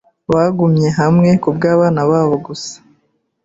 [0.31, 2.75] Bagumye hamwe kubwabana babo gusa.